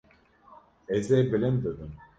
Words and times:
Ez 0.95 1.05
ê 1.17 1.19
bilind 1.31 1.59
bibim. 1.63 1.91